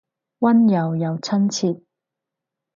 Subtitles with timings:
[0.39, 1.83] 溫柔又親切